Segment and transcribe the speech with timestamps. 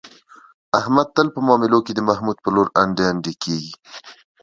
[0.79, 3.73] احمد تل په معاملو کې، د محمود په لور انډي انډي کېږي.